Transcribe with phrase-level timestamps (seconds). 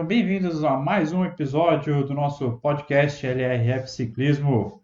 [0.00, 4.82] sejam bem-vindos a mais um episódio do nosso podcast LRF Ciclismo.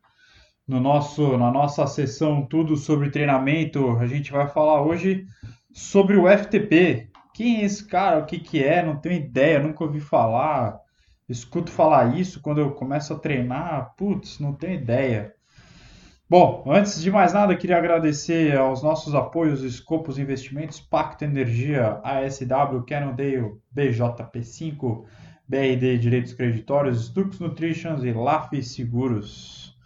[0.68, 5.24] No nosso, na nossa sessão Tudo sobre Treinamento, a gente vai falar hoje
[5.72, 7.08] sobre o FTP.
[7.32, 8.18] Quem é esse cara?
[8.18, 8.84] O que, que é?
[8.84, 10.78] Não tenho ideia, nunca ouvi falar.
[11.26, 13.94] Escuto falar isso quando eu começo a treinar.
[13.96, 15.34] Putz, não tenho ideia.
[16.28, 22.82] Bom, antes de mais nada, queria agradecer aos nossos apoios Escopos Investimentos, Pacto Energia, ASW,
[22.84, 25.04] Cannondale, BJP5,
[25.46, 29.78] BRD Direitos Creditórios, Stux Nutrition e LAF Seguros.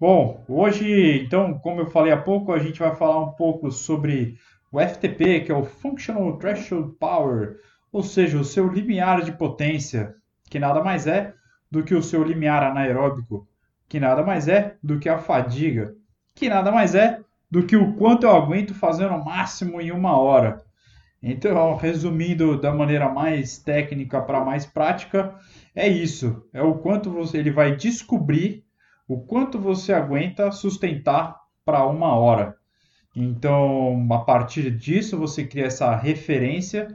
[0.00, 4.38] Bom, hoje, então, como eu falei há pouco, a gente vai falar um pouco sobre
[4.72, 7.58] o FTP, que é o Functional Threshold Power,
[7.92, 10.14] ou seja, o seu limiar de potência,
[10.48, 11.34] que nada mais é
[11.70, 13.46] do que o seu limiar anaeróbico
[13.88, 15.94] que nada mais é do que a fadiga,
[16.34, 20.18] que nada mais é do que o quanto eu aguento fazendo o máximo em uma
[20.18, 20.62] hora.
[21.22, 25.34] Então, resumindo da maneira mais técnica para mais prática,
[25.74, 28.64] é isso: é o quanto você, ele vai descobrir
[29.08, 32.56] o quanto você aguenta sustentar para uma hora.
[33.14, 36.88] Então, a partir disso, você cria essa referência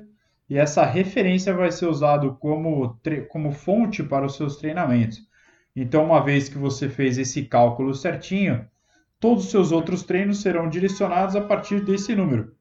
[0.49, 5.28] e essa referência vai ser usado como, como fonte para os seus treinamentos.
[5.75, 8.67] Então, uma vez que você fez esse cálculo certinho,
[9.19, 12.55] todos os seus outros treinos serão direcionados a partir desse número.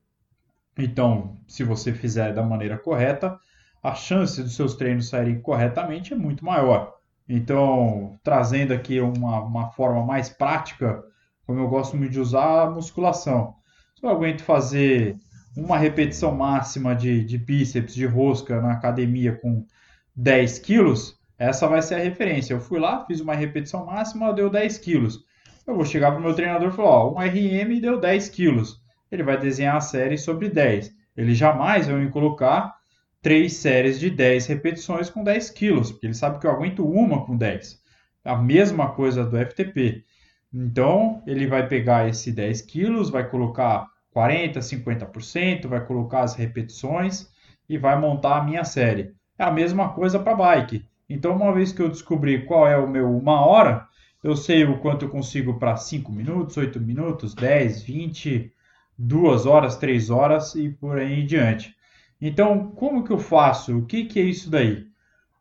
[0.76, 3.38] Então, se você fizer da maneira correta,
[3.82, 6.94] a chance dos seus treinos saírem corretamente é muito maior.
[7.28, 11.02] Então, trazendo aqui uma, uma forma mais prática,
[11.46, 13.54] como eu gosto muito de usar a musculação.
[13.94, 15.16] Se eu aguento fazer
[15.56, 19.66] uma repetição máxima de, de bíceps, de rosca na academia com
[20.14, 22.52] 10 quilos, essa vai ser a referência.
[22.52, 25.24] Eu fui lá, fiz uma repetição máxima, deu 10 quilos.
[25.66, 28.80] Eu vou chegar para o meu treinador e falar, ó, um RM deu 10 quilos.
[29.10, 30.92] Ele vai desenhar a série sobre 10.
[31.16, 32.74] Ele jamais vai me colocar
[33.22, 37.24] três séries de 10 repetições com 10 quilos, porque ele sabe que eu aguento uma
[37.24, 37.80] com 10.
[38.24, 40.04] A mesma coisa do FTP.
[40.52, 47.28] Então, ele vai pegar esse 10 quilos, vai colocar 40%, 50%, vai colocar as repetições
[47.68, 49.12] e vai montar a minha série.
[49.38, 50.84] É a mesma coisa para bike.
[51.08, 53.86] Então, uma vez que eu descobri qual é o meu uma hora,
[54.22, 58.52] eu sei o quanto eu consigo para 5 minutos, 8 minutos, 10, 20,
[58.98, 61.74] 2 horas, 3 horas e por aí em diante.
[62.20, 63.78] Então, como que eu faço?
[63.78, 64.86] O que, que é isso daí?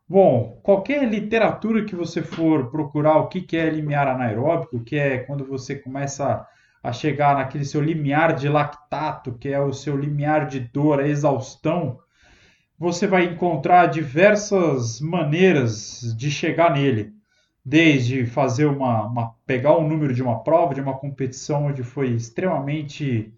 [0.08, 5.18] Bom, qualquer literatura que você for procurar, o que, que é limiar anaeróbico, que é
[5.18, 6.46] quando você começa
[6.82, 11.08] a chegar naquele seu limiar de lactato, que é o seu limiar de dor, a
[11.08, 11.98] exaustão,
[12.78, 17.12] você vai encontrar diversas maneiras de chegar nele,
[17.64, 21.82] desde fazer uma, uma pegar o um número de uma prova, de uma competição onde
[21.82, 23.34] foi extremamente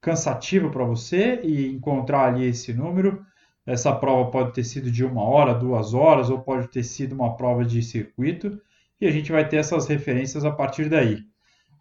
[0.00, 3.24] cansativo para você e encontrar ali esse número.
[3.66, 7.36] Essa prova pode ter sido de uma hora, duas horas, ou pode ter sido uma
[7.36, 8.60] prova de circuito,
[9.00, 11.24] e a gente vai ter essas referências a partir daí.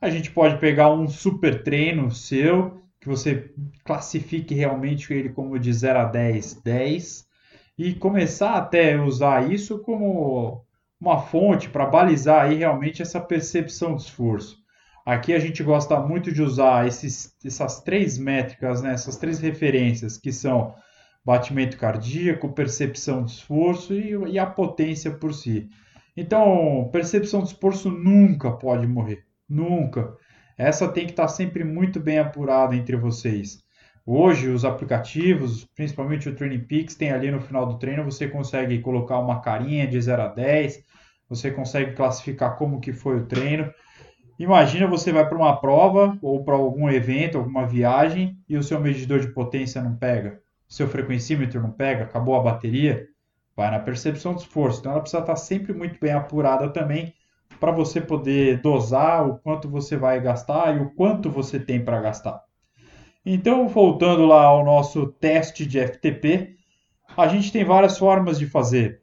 [0.01, 3.51] A gente pode pegar um super treino seu que você
[3.83, 7.27] classifique realmente ele como de 0 a 10, 10,
[7.77, 10.63] e começar até usar isso como
[10.97, 14.57] uma fonte para balizar aí realmente essa percepção de esforço.
[15.05, 20.17] Aqui a gente gosta muito de usar esses, essas três métricas, né, essas três referências,
[20.17, 20.73] que são
[21.25, 25.69] batimento cardíaco, percepção de esforço e, e a potência por si.
[26.15, 30.15] Então, percepção de esforço nunca pode morrer, nunca.
[30.57, 33.63] Essa tem que estar sempre muito bem apurada entre vocês.
[34.05, 38.79] Hoje, os aplicativos, principalmente o Training Peaks, tem ali no final do treino, você consegue
[38.79, 40.83] colocar uma carinha de 0 a 10,
[41.29, 43.73] você consegue classificar como que foi o treino.
[44.37, 48.79] Imagina você vai para uma prova ou para algum evento, alguma viagem e o seu
[48.79, 53.07] medidor de potência não pega, seu frequencímetro não pega, acabou a bateria,
[53.55, 54.81] vai na percepção de esforço.
[54.81, 57.13] Então ela precisa estar sempre muito bem apurada também
[57.63, 62.01] para você poder dosar o quanto você vai gastar e o quanto você tem para
[62.01, 62.43] gastar.
[63.25, 66.57] Então, voltando lá ao nosso teste de FTP,
[67.15, 69.01] a gente tem várias formas de fazer.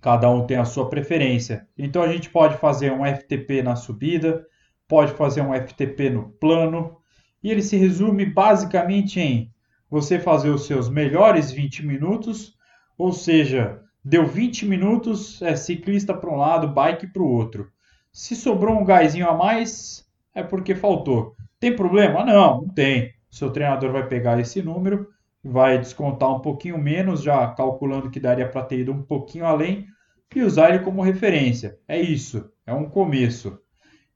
[0.00, 1.66] Cada um tem a sua preferência.
[1.76, 4.46] Então, a gente pode fazer um FTP na subida,
[4.86, 6.98] pode fazer um FTP no plano,
[7.42, 9.50] e ele se resume basicamente em
[9.90, 12.54] você fazer os seus melhores 20 minutos,
[12.96, 17.70] ou seja, Deu 20 minutos, é ciclista para um lado, bike para o outro.
[18.12, 21.34] Se sobrou um gásinho a mais, é porque faltou.
[21.58, 22.24] Tem problema?
[22.24, 23.14] Não, não tem.
[23.30, 25.08] Seu treinador vai pegar esse número,
[25.42, 29.86] vai descontar um pouquinho menos, já calculando que daria para ter ido um pouquinho além,
[30.34, 31.78] e usar ele como referência.
[31.86, 33.58] É isso, é um começo.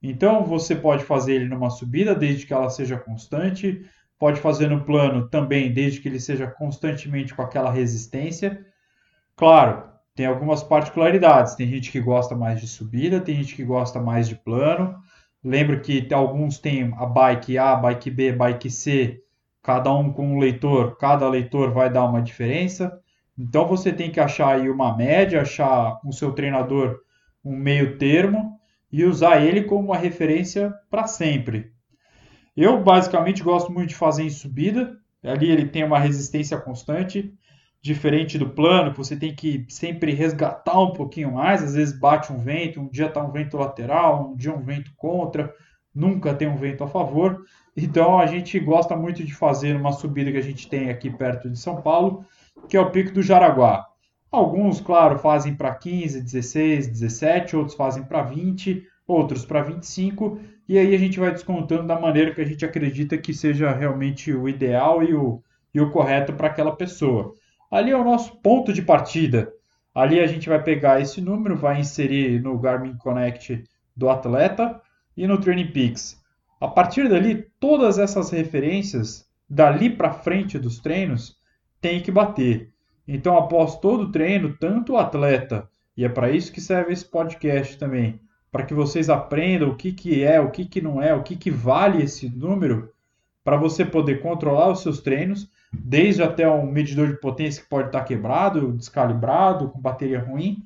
[0.03, 3.85] Então você pode fazer ele numa subida, desde que ela seja constante,
[4.19, 8.67] pode fazer no plano também, desde que ele seja constantemente com aquela resistência.
[9.39, 9.85] Claro,
[10.17, 11.55] tem algumas particularidades.
[11.55, 14.99] Tem gente que gosta mais de subida, tem gente que gosta mais de plano.
[15.45, 19.23] Lembro que alguns têm a bike A, bike B, bike C,
[19.63, 22.99] cada um com um leitor, cada leitor vai dar uma diferença.
[23.39, 26.99] Então você tem que achar aí uma média, achar o seu treinador
[27.45, 28.59] um meio termo
[28.91, 31.71] e usar ele como uma referência para sempre.
[32.57, 37.33] Eu basicamente gosto muito de fazer em subida, ali ele tem uma resistência constante,
[37.81, 42.33] diferente do plano, que você tem que sempre resgatar um pouquinho mais, às vezes bate
[42.33, 45.55] um vento, um dia está um vento lateral, um dia um vento contra,
[45.95, 47.45] nunca tem um vento a favor.
[47.77, 51.49] Então a gente gosta muito de fazer uma subida que a gente tem aqui perto
[51.49, 52.25] de São Paulo,
[52.69, 53.87] que é o Pico do Jaraguá.
[54.31, 60.39] Alguns, claro, fazem para 15, 16, 17, outros fazem para 20, outros para 25,
[60.69, 64.31] e aí a gente vai descontando da maneira que a gente acredita que seja realmente
[64.33, 65.43] o ideal e o,
[65.73, 67.35] e o correto para aquela pessoa.
[67.71, 69.53] Ali é o nosso ponto de partida.
[69.95, 73.65] Ali a gente vai pegar esse número, vai inserir no Garmin Connect
[73.97, 74.81] do atleta
[75.17, 76.23] e no Training Peaks.
[76.61, 81.37] A partir dali, todas essas referências, dali para frente dos treinos,
[81.81, 82.73] tem que bater.
[83.07, 87.05] Então, após todo o treino, tanto o atleta, e é para isso que serve esse
[87.05, 88.21] podcast também,
[88.51, 91.37] para que vocês aprendam o que, que é, o que, que não é, o que,
[91.37, 92.93] que vale esse número,
[93.45, 97.89] para você poder controlar os seus treinos desde até um medidor de potência que pode
[97.89, 100.63] estar quebrado, descalibrado, com bateria ruim,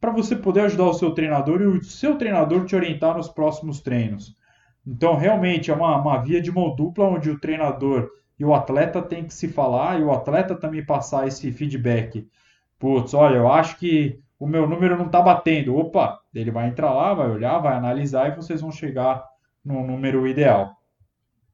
[0.00, 3.80] para você poder ajudar o seu treinador e o seu treinador te orientar nos próximos
[3.80, 4.36] treinos.
[4.86, 9.02] Então, realmente, é uma, uma via de mão dupla onde o treinador e o atleta
[9.02, 12.26] tem que se falar e o atleta também passar esse feedback.
[12.78, 15.76] Putz, olha, eu acho que o meu número não está batendo.
[15.76, 19.24] Opa, ele vai entrar lá, vai olhar, vai analisar e vocês vão chegar
[19.64, 20.76] no número ideal.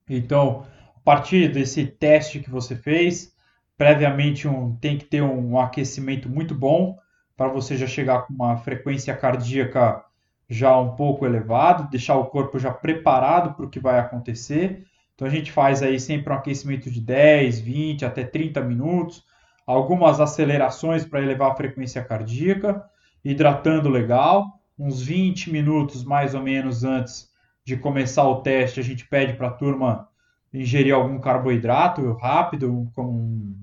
[0.08, 0.66] Então,
[1.04, 3.34] partir desse teste que você fez,
[3.76, 6.98] previamente um, tem que ter um aquecimento muito bom
[7.36, 10.02] para você já chegar com uma frequência cardíaca
[10.48, 14.84] já um pouco elevado, deixar o corpo já preparado para o que vai acontecer.
[15.14, 19.24] Então a gente faz aí sempre um aquecimento de 10, 20 até 30 minutos,
[19.66, 22.84] algumas acelerações para elevar a frequência cardíaca,
[23.24, 27.30] hidratando legal, uns 20 minutos mais ou menos antes
[27.64, 30.08] de começar o teste, a gente pede para a turma
[30.54, 33.10] ingerir algum carboidrato rápido, como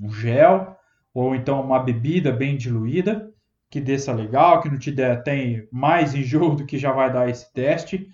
[0.01, 0.75] um gel,
[1.13, 3.31] ou então uma bebida bem diluída,
[3.69, 7.29] que desça legal, que não te der tem mais enjoo do que já vai dar
[7.29, 8.07] esse teste.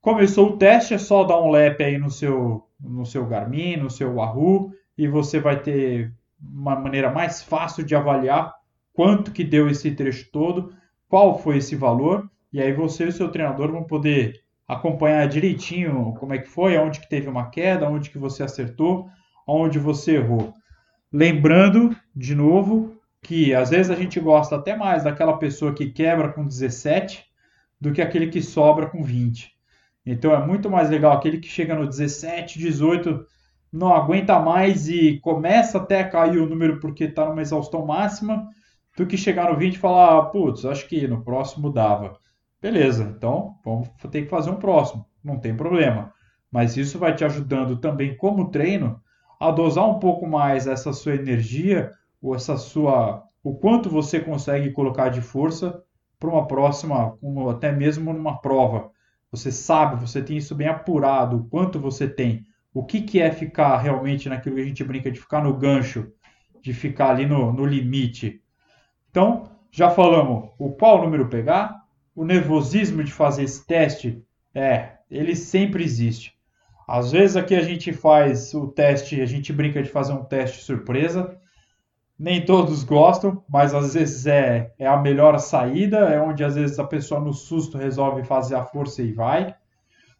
[0.00, 3.90] Começou o teste, é só dar um lap aí no seu, no seu Garmin, no
[3.90, 8.54] seu Wahoo, e você vai ter uma maneira mais fácil de avaliar
[8.94, 10.74] quanto que deu esse trecho todo,
[11.08, 14.41] qual foi esse valor, e aí você e o seu treinador vão poder
[14.72, 19.08] acompanhar direitinho como é que foi, onde que teve uma queda, onde que você acertou,
[19.46, 20.54] onde você errou.
[21.12, 26.32] Lembrando, de novo, que às vezes a gente gosta até mais daquela pessoa que quebra
[26.32, 27.24] com 17
[27.80, 29.52] do que aquele que sobra com 20.
[30.04, 33.24] Então é muito mais legal aquele que chega no 17, 18,
[33.72, 38.48] não aguenta mais e começa até a cair o número porque está numa exaustão máxima,
[38.96, 42.18] do que chegar no 20 e falar, putz, acho que no próximo dava.
[42.62, 46.14] Beleza, então vamos ter que fazer um próximo, não tem problema.
[46.48, 49.02] Mas isso vai te ajudando também como treino
[49.40, 51.90] a dosar um pouco mais essa sua energia
[52.22, 55.82] ou essa sua o quanto você consegue colocar de força
[56.20, 58.92] para uma próxima, como até mesmo numa prova.
[59.32, 63.32] Você sabe, você tem isso bem apurado, o quanto você tem, o que, que é
[63.32, 66.12] ficar realmente naquilo que a gente brinca de ficar no gancho,
[66.62, 68.40] de ficar ali no, no limite.
[69.10, 71.81] Então, já falamos o qual número pegar,
[72.14, 74.22] o nervosismo de fazer esse teste,
[74.54, 76.34] é, ele sempre existe.
[76.86, 80.62] Às vezes aqui a gente faz o teste, a gente brinca de fazer um teste
[80.62, 81.38] surpresa.
[82.18, 86.78] Nem todos gostam, mas às vezes é, é a melhor saída, é onde às vezes
[86.78, 89.54] a pessoa no susto resolve fazer a força e vai.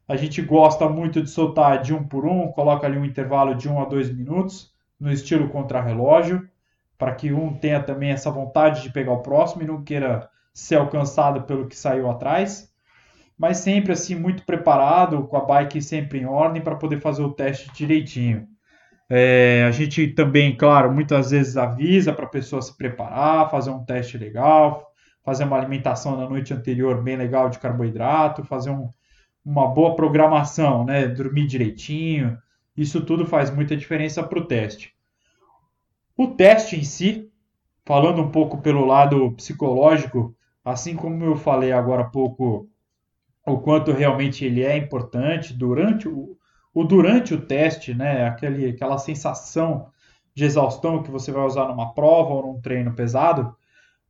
[0.09, 3.69] A gente gosta muito de soltar de um por um, coloca ali um intervalo de
[3.69, 6.49] um a dois minutos, no estilo contra-relógio,
[6.97, 10.77] para que um tenha também essa vontade de pegar o próximo e não queira ser
[10.77, 12.71] alcançado pelo que saiu atrás,
[13.39, 17.33] mas sempre assim muito preparado, com a bike sempre em ordem para poder fazer o
[17.33, 18.47] teste direitinho.
[19.09, 23.85] É, a gente também, claro, muitas vezes avisa para a pessoa se preparar, fazer um
[23.85, 24.91] teste legal,
[25.23, 28.91] fazer uma alimentação na noite anterior bem legal de carboidrato, fazer um,
[29.45, 31.07] uma boa programação, né?
[31.07, 32.39] dormir direitinho.
[32.77, 34.95] Isso tudo faz muita diferença para o teste.
[36.17, 37.31] O teste em si,
[37.85, 42.69] falando um pouco pelo lado psicológico, assim como eu falei agora há pouco,
[43.47, 46.37] o quanto realmente ele é importante durante o,
[46.75, 48.27] o durante o teste, né?
[48.27, 49.91] Aquele, aquela sensação
[50.35, 53.55] de exaustão que você vai usar numa prova ou num treino pesado.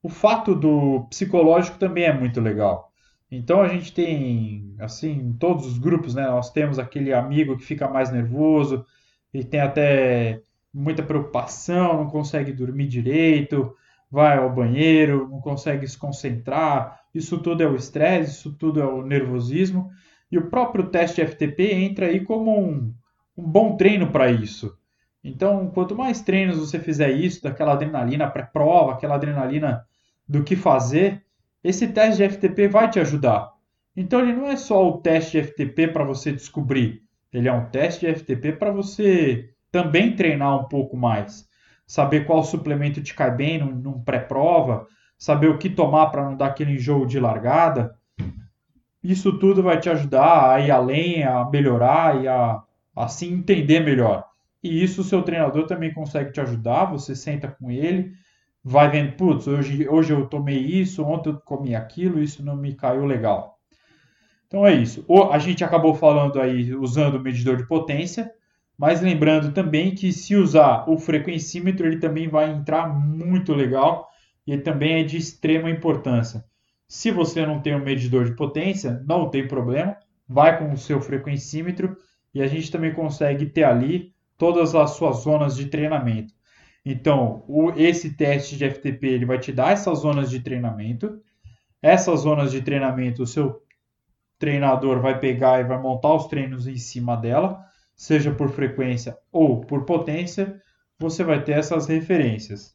[0.03, 2.93] o fato do psicológico também é muito legal.
[3.31, 6.27] Então a gente tem, assim, em todos os grupos, né?
[6.27, 8.85] Nós temos aquele amigo que fica mais nervoso
[9.33, 10.43] e tem até
[10.73, 13.75] muita preocupação, não consegue dormir direito,
[14.13, 17.01] vai ao banheiro, não consegue se concentrar.
[17.15, 19.91] Isso tudo é o estresse, isso tudo é o nervosismo.
[20.31, 22.95] E o próprio teste FTP entra aí como um,
[23.35, 24.77] um bom treino para isso.
[25.25, 29.87] Então, quanto mais treinos você fizer isso, daquela adrenalina pré-prova, aquela adrenalina
[30.29, 31.25] do que fazer,
[31.65, 33.51] esse teste de FTP vai te ajudar.
[33.97, 37.03] Então ele não é só o teste de FTP para você descobrir,
[37.33, 41.47] ele é um teste de FTP para você também treinar um pouco mais,
[41.93, 44.87] saber qual suplemento te cai bem num, num pré-prova,
[45.19, 47.95] saber o que tomar para não dar aquele enjoo de largada.
[49.05, 52.63] Isso tudo vai te ajudar a ir além, a melhorar e a
[52.97, 54.25] assim entender melhor.
[54.63, 58.13] E isso o seu treinador também consegue te ajudar, você senta com ele,
[58.65, 62.75] vai vendo, putz, hoje, hoje eu tomei isso, ontem eu comi aquilo, isso não me
[62.75, 63.59] caiu legal.
[64.47, 65.05] Então é isso.
[65.31, 68.33] A gente acabou falando aí usando o medidor de potência,
[68.79, 74.09] mas lembrando também que se usar o frequencímetro, ele também vai entrar muito legal
[74.47, 76.45] e também é de extrema importância.
[76.89, 79.97] Se você não tem um medidor de potência, não tem problema,
[80.29, 81.97] vai com o seu frequencímetro
[82.35, 86.35] e a gente também consegue ter ali todas as suas zonas de treinamento.
[86.85, 91.21] Então, o, esse teste de FTP ele vai te dar essas zonas de treinamento.
[91.81, 93.63] Essas zonas de treinamento, o seu
[94.39, 97.65] treinador vai pegar e vai montar os treinos em cima dela,
[98.05, 100.61] seja por frequência ou por potência,
[100.99, 102.75] você vai ter essas referências.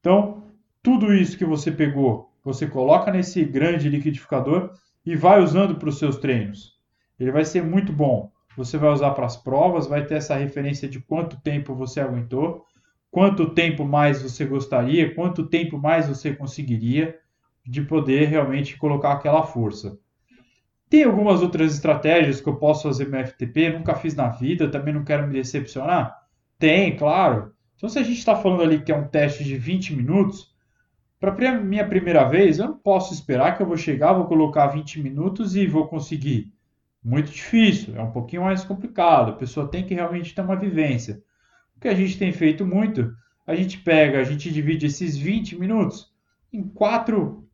[0.00, 0.44] Então,
[0.82, 4.70] tudo isso que você pegou, você coloca nesse grande liquidificador
[5.04, 6.78] e vai usando para os seus treinos.
[7.18, 8.30] Ele vai ser muito bom.
[8.56, 12.66] Você vai usar para as provas, vai ter essa referência de quanto tempo você aguentou
[13.10, 17.18] quanto tempo mais você gostaria, quanto tempo mais você conseguiria
[17.66, 19.98] de poder realmente colocar aquela força.
[20.88, 24.94] Tem algumas outras estratégias que eu posso fazer no FTP, nunca fiz na vida, também
[24.94, 26.16] não quero me decepcionar?
[26.58, 27.52] Tem, claro.
[27.76, 30.54] Então, se a gente está falando ali que é um teste de 20 minutos,
[31.20, 35.02] para minha primeira vez, eu não posso esperar que eu vou chegar, vou colocar 20
[35.02, 36.52] minutos e vou conseguir.
[37.04, 39.30] Muito difícil, é um pouquinho mais complicado.
[39.30, 41.22] A pessoa tem que realmente ter uma vivência.
[41.76, 43.14] O que a gente tem feito muito,
[43.46, 46.12] a gente pega, a gente divide esses 20 minutos
[46.52, 47.48] em quatro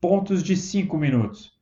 [0.00, 1.53] pontos de 5 minutos.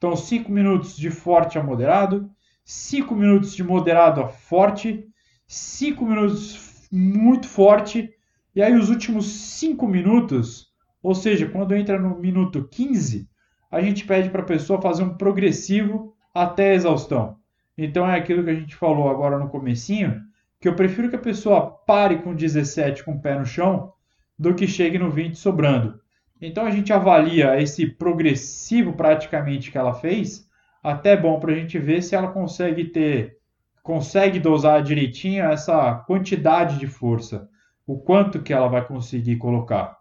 [0.00, 2.30] Então, 5 minutos de forte a moderado,
[2.64, 5.06] 5 minutos de moderado a forte,
[5.46, 8.10] 5 minutos muito forte,
[8.56, 13.28] e aí os últimos 5 minutos, ou seja, quando entra no minuto 15,
[13.70, 17.36] a gente pede para a pessoa fazer um progressivo até a exaustão.
[17.76, 20.22] Então é aquilo que a gente falou agora no comecinho,
[20.58, 23.92] que eu prefiro que a pessoa pare com 17 com o pé no chão
[24.38, 25.99] do que chegue no 20 sobrando.
[26.40, 30.48] Então a gente avalia esse progressivo praticamente que ela fez,
[30.82, 33.38] até bom para a gente ver se ela consegue ter,
[33.82, 37.48] consegue dosar direitinho essa quantidade de força,
[37.86, 39.98] o quanto que ela vai conseguir colocar.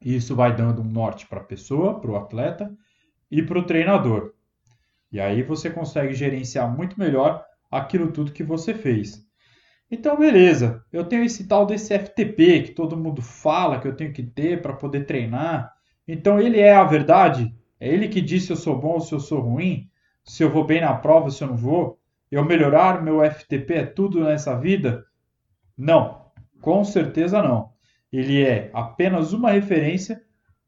[0.00, 2.72] Isso vai dando um norte para a pessoa, para o atleta
[3.30, 4.32] e para o treinador.
[5.10, 9.28] E aí você consegue gerenciar muito melhor aquilo tudo que você fez.
[9.90, 10.84] Então, beleza.
[10.92, 14.62] Eu tenho esse tal desse FTP que todo mundo fala que eu tenho que ter
[14.62, 15.74] para poder treinar.
[16.06, 17.54] Então, ele é a verdade?
[17.78, 19.88] É ele que diz se eu sou bom ou se eu sou ruim?
[20.22, 21.98] Se eu vou bem na prova, se eu não vou?
[22.30, 25.04] Eu melhorar meu FTP é tudo nessa vida?
[25.76, 26.26] Não,
[26.60, 27.72] com certeza não.
[28.12, 30.22] Ele é apenas uma referência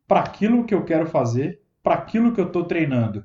[0.09, 3.25] para aquilo que eu quero fazer, para aquilo que eu estou treinando.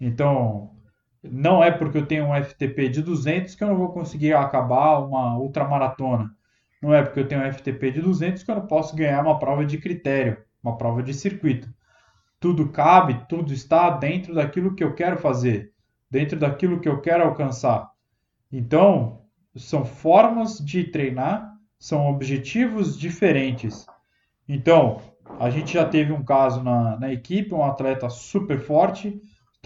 [0.00, 0.77] Então,
[1.22, 4.98] não é porque eu tenho um FTP de 200 que eu não vou conseguir acabar
[4.98, 6.30] uma ultramaratona.
[6.80, 9.38] Não é porque eu tenho um FTP de 200 que eu não posso ganhar uma
[9.38, 11.68] prova de critério, uma prova de circuito.
[12.38, 15.72] Tudo cabe, tudo está dentro daquilo que eu quero fazer,
[16.08, 17.90] dentro daquilo que eu quero alcançar.
[18.50, 19.22] Então,
[19.56, 23.86] são formas de treinar, são objetivos diferentes.
[24.48, 25.00] Então,
[25.40, 29.20] a gente já teve um caso na, na equipe, um atleta super forte,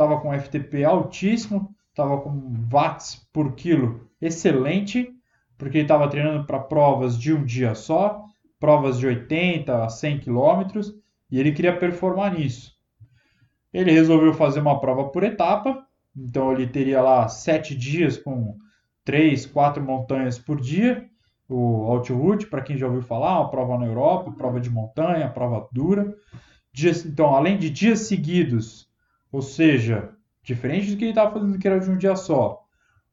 [0.04, 5.10] estava com FTP altíssimo, estava com watts por quilo excelente,
[5.56, 8.24] porque ele estava treinando para provas de um dia só,
[8.58, 10.94] provas de 80 a 100 quilômetros,
[11.30, 12.72] e ele queria performar nisso.
[13.72, 18.56] Ele resolveu fazer uma prova por etapa, então ele teria lá sete dias com
[19.04, 21.08] três, quatro montanhas por dia,
[21.48, 25.68] o Altitude, para quem já ouviu falar, uma prova na Europa, prova de montanha, prova
[25.70, 26.14] dura.
[26.72, 28.88] Dias, então, além de dias seguidos
[29.32, 30.10] ou seja,
[30.42, 32.62] diferente do que ele estava fazendo que era de um dia só.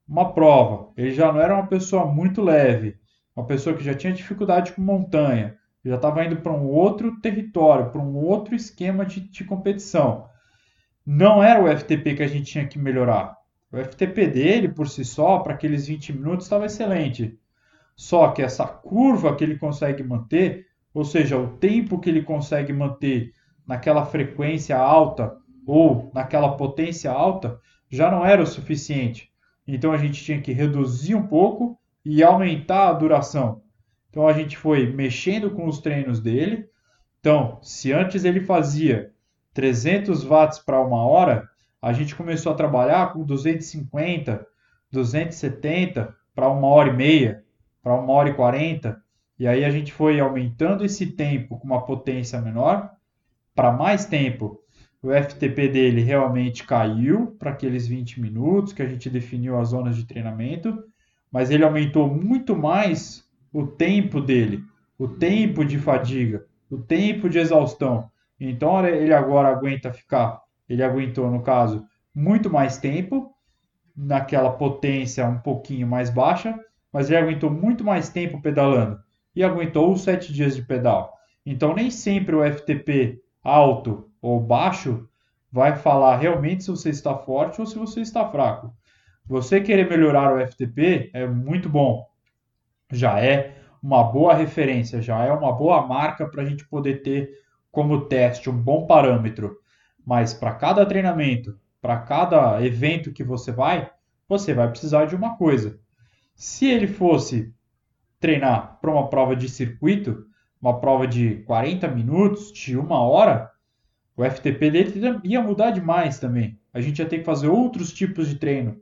[0.06, 2.98] Uma prova, ele já não era uma pessoa muito leve,
[3.34, 7.90] uma pessoa que já tinha dificuldade com montanha, já estava indo para um outro território,
[7.90, 10.28] para um outro esquema de, de competição.
[11.06, 13.36] Não era o FTP que a gente tinha que melhorar.
[13.72, 17.38] O FTP dele, por si só, para aqueles 20 minutos, estava excelente.
[17.96, 22.72] Só que essa curva que ele consegue manter, ou seja, o tempo que ele consegue
[22.72, 23.32] manter
[23.66, 27.58] naquela frequência alta ou naquela potência alta,
[27.90, 29.30] já não era o suficiente.
[29.66, 33.62] Então a gente tinha que reduzir um pouco e aumentar a duração.
[34.08, 36.68] Então a gente foi mexendo com os treinos dele.
[37.20, 39.12] Então, se antes ele fazia
[39.52, 41.48] 300 watts para uma hora,
[41.80, 44.46] a gente começou a trabalhar com 250,
[44.90, 47.44] 270 para uma hora e meia,
[47.82, 49.00] para uma hora e quarenta.
[49.38, 52.90] E aí a gente foi aumentando esse tempo com uma potência menor
[53.54, 54.60] para mais tempo.
[55.02, 59.96] O FTP dele realmente caiu para aqueles 20 minutos que a gente definiu as zonas
[59.96, 60.84] de treinamento,
[61.32, 64.62] mas ele aumentou muito mais o tempo dele,
[64.98, 68.10] o tempo de fadiga, o tempo de exaustão.
[68.38, 70.38] Então ele agora aguenta ficar,
[70.68, 71.82] ele aguentou no caso
[72.14, 73.34] muito mais tempo
[73.96, 76.58] naquela potência um pouquinho mais baixa,
[76.92, 79.00] mas ele aguentou muito mais tempo pedalando
[79.34, 81.14] e aguentou os sete dias de pedal.
[81.46, 85.08] Então nem sempre o FTP alto ou baixo
[85.50, 88.72] vai falar realmente se você está forte ou se você está fraco.
[89.26, 92.06] Você querer melhorar o FTP é muito bom,
[92.90, 97.30] já é uma boa referência, já é uma boa marca para a gente poder ter
[97.70, 99.56] como teste um bom parâmetro.
[100.04, 103.90] Mas para cada treinamento, para cada evento que você vai,
[104.28, 105.78] você vai precisar de uma coisa.
[106.34, 107.54] Se ele fosse
[108.18, 110.26] treinar para uma prova de circuito,
[110.60, 113.50] uma prova de 40 minutos, de uma hora,
[114.16, 116.58] o FTP dele ia mudar demais também.
[116.72, 118.76] A gente ia ter que fazer outros tipos de treino.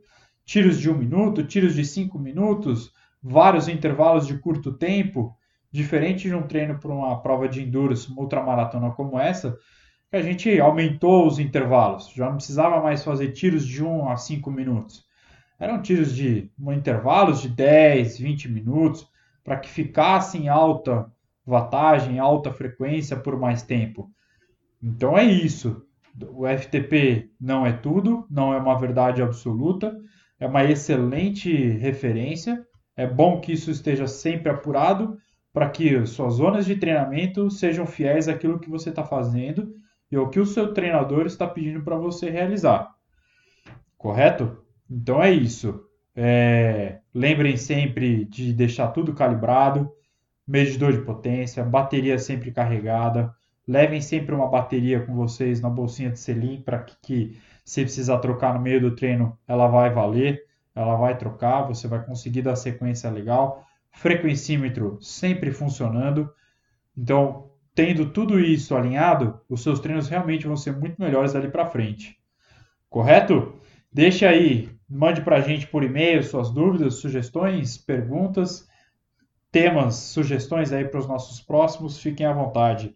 [0.45, 5.35] Tiros de um minuto, tiros de cinco minutos, vários intervalos de curto tempo,
[5.71, 9.57] diferente de um treino para uma prova de endurance, uma ultramaratona como essa,
[10.09, 12.11] que a gente aumentou os intervalos.
[12.13, 15.05] Já não precisava mais fazer tiros de 1 a 5 minutos.
[15.59, 19.07] Eram tiros de intervalos de 10, 20 minutos,
[19.43, 21.11] para que ficasse em alta
[21.49, 24.09] watagem, alta frequência por mais tempo.
[24.81, 25.85] Então é isso.
[26.31, 29.97] O FTP não é tudo, não é uma verdade absoluta,
[30.39, 35.17] é uma excelente referência, é bom que isso esteja sempre apurado
[35.51, 39.73] para que suas zonas de treinamento sejam fiéis àquilo que você está fazendo
[40.11, 42.89] e ao que o seu treinador está pedindo para você realizar.
[43.97, 44.63] Correto?
[44.89, 45.83] Então é isso.
[46.15, 46.99] É...
[47.13, 49.91] Lembrem sempre de deixar tudo calibrado,
[50.49, 53.33] medidor de potência, bateria sempre carregada.
[53.67, 58.17] Levem sempre uma bateria com vocês na bolsinha de selim para que, que, se precisar
[58.17, 62.55] trocar no meio do treino, ela vai valer ela vai trocar, você vai conseguir dar
[62.55, 63.65] sequência legal.
[63.91, 66.31] Frequencímetro sempre funcionando.
[66.97, 71.65] Então, tendo tudo isso alinhado, os seus treinos realmente vão ser muito melhores dali para
[71.65, 72.17] frente.
[72.89, 73.55] Correto?
[73.91, 78.65] Deixe aí, mande para a gente por e-mail suas dúvidas, sugestões, perguntas,
[79.51, 81.99] temas, sugestões aí para os nossos próximos.
[81.99, 82.95] Fiquem à vontade.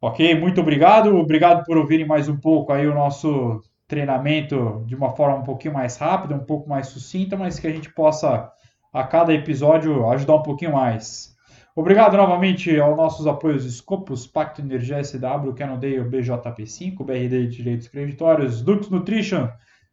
[0.00, 0.38] Ok?
[0.38, 1.16] Muito obrigado.
[1.16, 5.74] Obrigado por ouvirem mais um pouco aí o nosso treinamento de uma forma um pouquinho
[5.74, 8.50] mais rápida, um pouco mais sucinta, mas que a gente possa
[8.92, 11.36] a cada episódio ajudar um pouquinho mais.
[11.74, 18.88] Obrigado novamente aos nossos apoios Scopus, Pacto Energia SW, Canondale BJP5, BRD Direitos Creditórios, Dux
[18.88, 19.48] Nutrition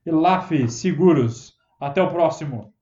[0.05, 1.53] e LAF Seguros.
[1.79, 2.72] Até o próximo!